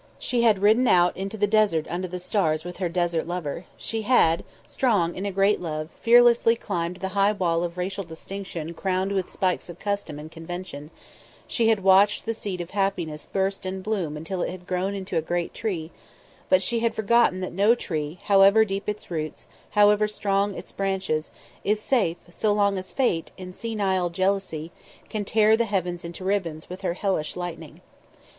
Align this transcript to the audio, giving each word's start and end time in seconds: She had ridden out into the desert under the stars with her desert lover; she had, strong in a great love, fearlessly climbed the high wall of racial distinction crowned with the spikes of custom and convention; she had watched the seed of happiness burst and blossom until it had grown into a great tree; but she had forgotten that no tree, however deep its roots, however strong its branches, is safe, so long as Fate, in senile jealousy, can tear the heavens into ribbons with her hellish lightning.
She 0.17 0.41
had 0.41 0.63
ridden 0.63 0.87
out 0.87 1.15
into 1.15 1.37
the 1.37 1.45
desert 1.45 1.85
under 1.87 2.07
the 2.07 2.17
stars 2.17 2.63
with 2.63 2.77
her 2.77 2.89
desert 2.89 3.27
lover; 3.27 3.65
she 3.77 4.01
had, 4.01 4.43
strong 4.65 5.13
in 5.13 5.27
a 5.27 5.31
great 5.31 5.61
love, 5.61 5.89
fearlessly 6.01 6.55
climbed 6.55 6.97
the 6.97 7.09
high 7.13 7.33
wall 7.33 7.61
of 7.63 7.77
racial 7.77 8.03
distinction 8.03 8.73
crowned 8.73 9.11
with 9.11 9.27
the 9.27 9.31
spikes 9.33 9.69
of 9.69 9.77
custom 9.77 10.17
and 10.17 10.31
convention; 10.31 10.89
she 11.45 11.67
had 11.69 11.83
watched 11.83 12.25
the 12.25 12.33
seed 12.33 12.61
of 12.61 12.71
happiness 12.71 13.27
burst 13.31 13.63
and 13.63 13.83
blossom 13.83 14.17
until 14.17 14.41
it 14.41 14.49
had 14.49 14.65
grown 14.65 14.95
into 14.95 15.17
a 15.17 15.21
great 15.21 15.53
tree; 15.53 15.91
but 16.49 16.63
she 16.63 16.79
had 16.79 16.95
forgotten 16.95 17.39
that 17.39 17.53
no 17.53 17.75
tree, 17.75 18.17
however 18.23 18.65
deep 18.65 18.89
its 18.89 19.11
roots, 19.11 19.45
however 19.69 20.07
strong 20.07 20.55
its 20.55 20.71
branches, 20.71 21.29
is 21.63 21.79
safe, 21.79 22.17
so 22.27 22.51
long 22.51 22.75
as 22.79 22.91
Fate, 22.91 23.31
in 23.37 23.53
senile 23.53 24.09
jealousy, 24.09 24.71
can 25.11 25.23
tear 25.23 25.55
the 25.55 25.65
heavens 25.65 26.03
into 26.03 26.25
ribbons 26.25 26.71
with 26.71 26.81
her 26.81 26.95
hellish 26.95 27.35
lightning. 27.35 27.81